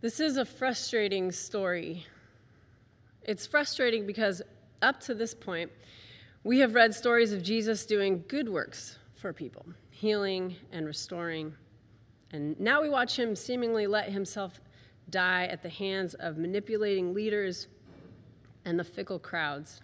[0.00, 2.06] This is a frustrating story.
[3.22, 4.40] It's frustrating because
[4.80, 5.70] up to this point,
[6.42, 11.52] we have read stories of Jesus doing good works for people, healing and restoring.
[12.32, 14.58] And now we watch him seemingly let himself
[15.10, 17.66] die at the hands of manipulating leaders
[18.64, 19.82] and the fickle crowds.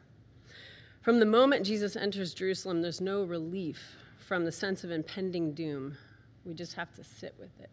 [1.02, 5.98] From the moment Jesus enters Jerusalem, there's no relief from the sense of impending doom.
[6.46, 7.68] We just have to sit with it.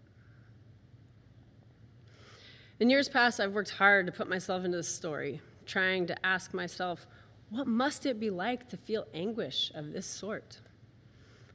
[2.79, 6.53] In years past, I've worked hard to put myself into this story, trying to ask
[6.53, 7.05] myself,
[7.49, 10.59] what must it be like to feel anguish of this sort?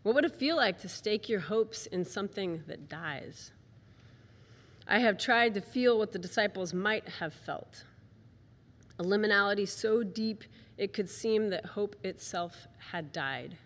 [0.05, 3.51] What would it feel like to stake your hopes in something that dies?
[4.87, 7.85] I have tried to feel what the disciples might have felt
[8.99, 10.45] a liminality so deep
[10.77, 13.57] it could seem that hope itself had died.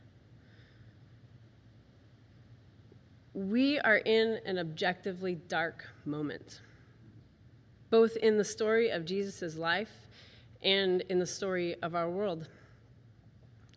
[3.34, 6.60] We are in an objectively dark moment
[7.92, 10.08] both in the story of Jesus' life
[10.62, 12.48] and in the story of our world.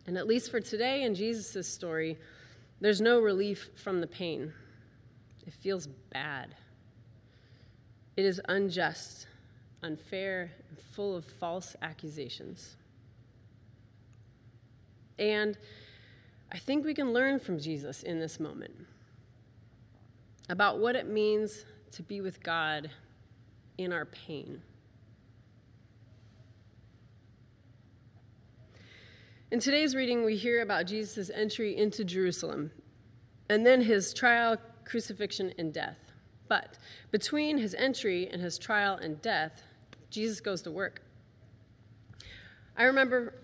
[0.06, 2.16] And at least for today in Jesus' story,
[2.80, 4.54] there's no relief from the pain.
[5.46, 6.54] It feels bad.
[8.16, 9.26] It is unjust,
[9.82, 12.76] unfair, and full of false accusations.
[15.18, 15.58] And
[16.50, 18.86] I think we can learn from Jesus in this moment
[20.48, 22.90] about what it means to be with God
[23.78, 24.62] in our pain.
[29.50, 32.72] In today's reading, we hear about Jesus' entry into Jerusalem
[33.48, 35.98] and then his trial, crucifixion, and death.
[36.48, 36.78] But
[37.10, 39.62] between his entry and his trial and death,
[40.10, 41.02] Jesus goes to work.
[42.76, 43.34] I remember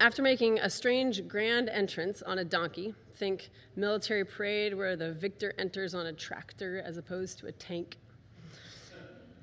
[0.00, 5.52] after making a strange grand entrance on a donkey think military parade where the victor
[5.58, 7.96] enters on a tractor as opposed to a tank.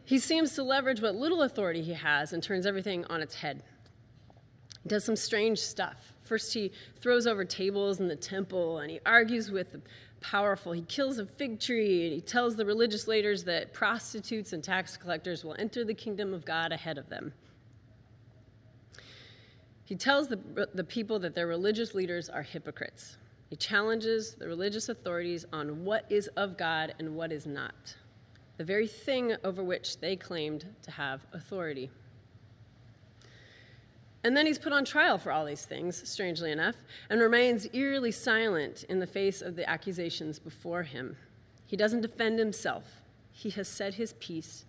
[0.06, 3.64] He seems to leverage what little authority he has and turns everything on its head.
[4.84, 6.14] He does some strange stuff.
[6.22, 9.82] First, he throws over tables in the temple and he argues with the
[10.22, 10.72] powerful.
[10.72, 14.96] He kills a fig tree and he tells the religious leaders that prostitutes and tax
[14.96, 17.34] collectors will enter the kingdom of God ahead of them.
[19.86, 20.40] He tells the,
[20.74, 23.18] the people that their religious leaders are hypocrites.
[23.50, 27.96] He challenges the religious authorities on what is of God and what is not,
[28.58, 31.92] the very thing over which they claimed to have authority.
[34.24, 36.78] And then he's put on trial for all these things, strangely enough,
[37.12, 41.16] and remains eerily silent in the face of the accusations before him.
[41.68, 44.66] He doesn't defend himself, he has said his piece.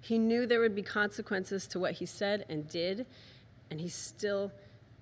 [0.00, 3.06] He knew there would be consequences to what he said and did,
[3.70, 4.50] and he still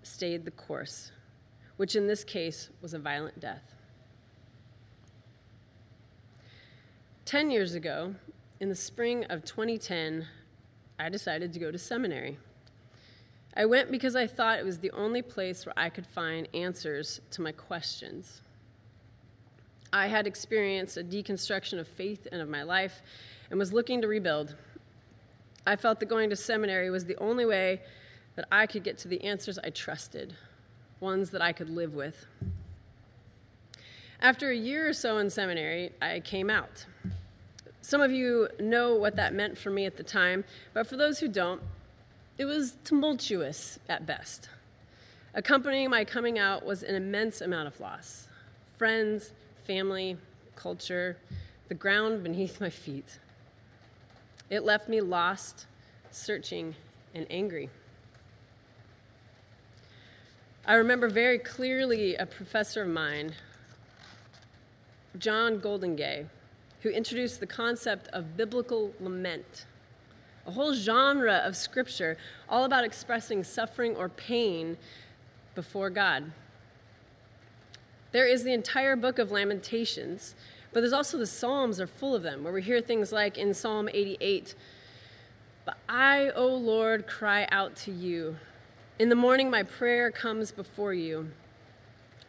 [0.03, 1.11] stayed the course,
[1.77, 3.75] which in this case was a violent death.
[7.25, 8.15] Ten years ago,
[8.61, 10.27] in the spring of 2010,
[10.99, 12.39] I decided to go to seminary.
[13.57, 17.21] I went because I thought it was the only place where I could find answers
[17.33, 18.43] to my questions.
[19.93, 23.01] I had experienced a deconstruction of faith and of my life
[23.51, 24.57] and was looking to rebuild.
[25.67, 27.81] I felt that going to seminary was the only way
[28.37, 30.34] that I could get to the answers I trusted
[31.00, 32.27] ones that I could live with.
[34.21, 36.87] After a year or so in seminary, I came out.
[37.82, 41.19] Some of you know what that meant for me at the time, but for those
[41.19, 41.60] who don't,
[42.38, 44.49] it was tumultuous at best.
[45.34, 48.28] Accompanying my coming out was an immense amount of loss
[48.78, 49.33] friends,
[49.66, 50.16] family,
[50.56, 51.16] culture,
[51.69, 53.19] the ground beneath my feet.
[54.50, 55.66] It left me lost,
[56.10, 56.75] searching,
[57.15, 57.71] and angry.
[60.67, 63.35] I remember very clearly a professor of mine,
[65.19, 66.27] John Goldingay,
[66.81, 69.67] who introduced the concept of biblical lament,
[70.47, 72.17] a whole genre of scripture
[72.49, 74.79] all about expressing suffering or pain
[75.55, 76.33] before God.
[78.13, 80.35] There is the entire book of Lamentations,
[80.73, 83.53] but there's also the Psalms are full of them, where we hear things like in
[83.53, 84.55] Psalm 88,
[85.67, 88.37] But I, O Lord, cry out to you.
[88.97, 91.31] In the morning, my prayer comes before you.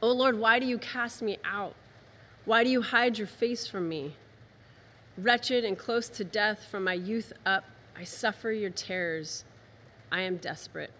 [0.01, 1.75] O oh Lord, why do you cast me out?
[2.43, 4.15] Why do you hide your face from me?
[5.15, 7.65] Wretched and close to death from my youth up,
[7.95, 9.45] I suffer your terrors.
[10.11, 10.91] I am desperate.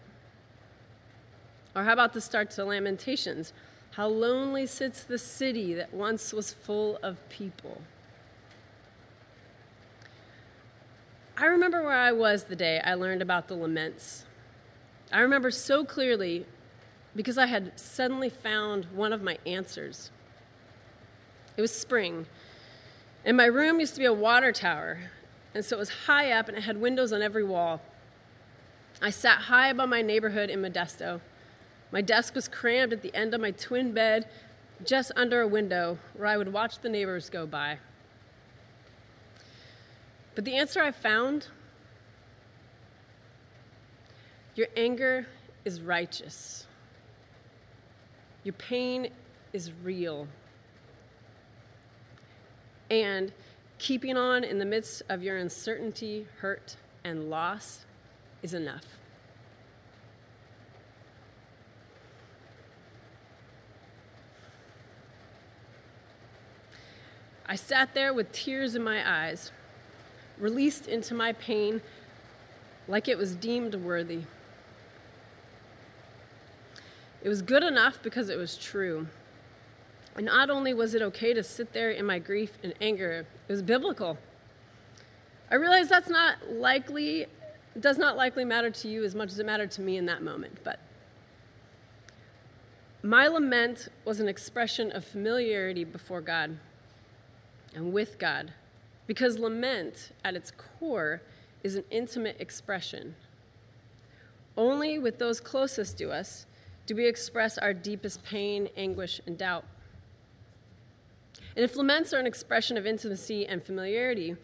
[1.75, 3.51] Or how about the start to Lamentations?
[3.91, 7.81] How lonely sits the city that once was full of people.
[11.37, 14.25] I remember where I was the day I learned about the laments.
[15.11, 16.45] I remember so clearly
[17.15, 20.11] because I had suddenly found one of my answers.
[21.57, 22.25] It was spring,
[23.23, 25.11] And my room used to be a water tower,
[25.53, 27.81] and so it was high up and it had windows on every wall.
[29.01, 31.21] I sat high above my neighborhood in Modesto.
[31.91, 34.27] My desk was crammed at the end of my twin bed,
[34.83, 37.79] just under a window where I would watch the neighbors go by.
[40.35, 41.47] But the answer I found
[44.55, 45.27] your anger
[45.65, 46.65] is righteous,
[48.43, 49.09] your pain
[49.53, 50.27] is real.
[52.89, 53.31] And
[53.79, 57.85] keeping on in the midst of your uncertainty, hurt, and loss
[58.43, 58.85] is enough.
[67.47, 69.51] I sat there with tears in my eyes,
[70.39, 71.81] released into my pain
[72.87, 74.23] like it was deemed worthy.
[77.25, 79.07] It was good enough because it was true.
[80.15, 83.51] And not only was it okay to sit there in my grief and anger, it
[83.51, 84.19] was biblical.
[85.49, 87.25] I realize that's not likely,
[87.79, 90.21] does not likely matter to you as much as it mattered to me in that
[90.21, 90.79] moment, but
[93.01, 96.59] my lament was an expression of familiarity before God
[97.73, 98.53] and with God,
[99.07, 101.23] because lament at its core
[101.63, 103.15] is an intimate expression.
[104.55, 106.45] Only with those closest to us
[106.85, 109.65] do we express our deepest pain, anguish, and doubt.
[111.55, 114.35] And if laments are an expression of intimacy and familiarity,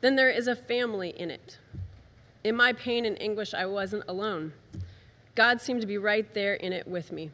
[0.00, 1.58] then there is a family in it.
[2.44, 4.52] In my pain and anguish, I wasn't alone.
[5.34, 7.30] God seemed to be right there in it with me,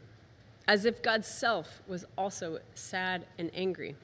[0.69, 3.97] as if God's self was also sad and angry.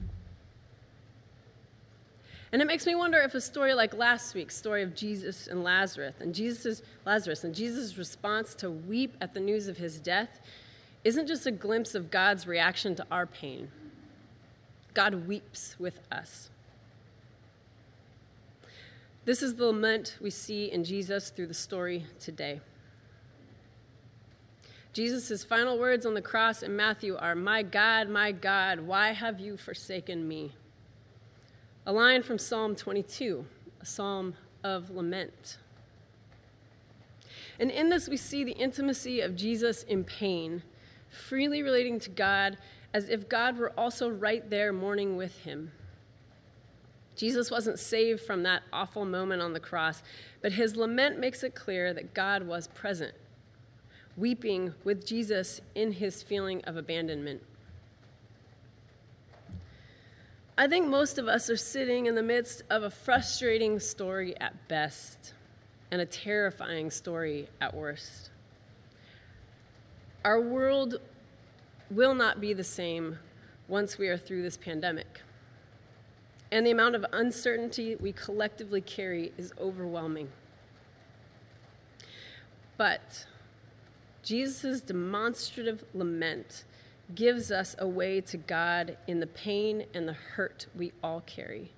[2.51, 5.63] And it makes me wonder if a story like last week's story of Jesus and
[5.63, 10.39] Lazarus and Jesus Lazarus and Jesus' response to weep at the news of his death
[11.03, 13.69] isn't just a glimpse of God's reaction to our pain.
[14.93, 16.49] God weeps with us.
[19.25, 22.61] This is the lament we see in Jesus through the story today.
[24.91, 29.39] Jesus' final words on the cross in Matthew are, My God, my God, why have
[29.39, 30.53] you forsaken me?
[31.85, 33.45] A line from Psalm 22,
[33.81, 35.57] a psalm of lament.
[37.59, 40.63] And in this, we see the intimacy of Jesus in pain,
[41.09, 42.57] freely relating to God
[42.93, 45.71] as if God were also right there mourning with him.
[47.15, 50.01] Jesus wasn't saved from that awful moment on the cross,
[50.41, 53.13] but his lament makes it clear that God was present,
[54.15, 57.43] weeping with Jesus in his feeling of abandonment.
[60.59, 64.67] I think most of us are sitting in the midst of a frustrating story at
[64.67, 65.31] best
[65.89, 68.29] and a terrifying story at worst.
[70.25, 70.97] Our world
[71.89, 73.19] will not be the same
[73.69, 75.21] once we are through this pandemic.
[76.51, 80.27] And the amount of uncertainty we collectively carry is overwhelming.
[82.75, 83.27] But
[84.23, 86.65] Jesus' demonstrative lament
[87.15, 91.71] gives us a way to God in the pain and the hurt we all carry.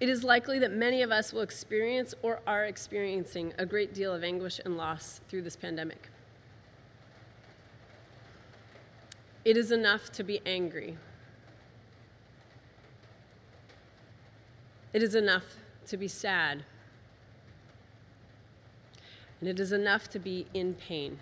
[0.00, 4.12] It is likely that many of us will experience or are experiencing a great deal
[4.12, 6.08] of anguish and loss through this pandemic.
[9.44, 10.96] It is enough to be angry.
[14.92, 15.44] It is enough
[15.86, 16.64] to be sad.
[19.40, 21.18] And it is enough to be in pain.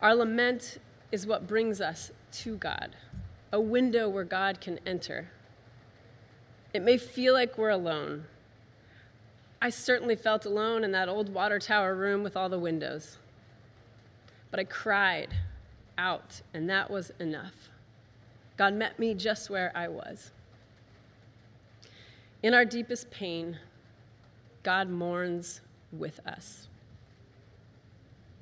[0.00, 0.78] Our lament
[1.10, 2.94] is what brings us to God,
[3.52, 5.30] a window where God can enter.
[6.72, 8.26] It may feel like we're alone.
[9.60, 13.16] I certainly felt alone in that old water tower room with all the windows.
[14.52, 15.34] But I cried
[15.96, 17.70] out, and that was enough.
[18.56, 20.30] God met me just where I was.
[22.42, 23.58] In our deepest pain,
[24.62, 26.67] God mourns with us.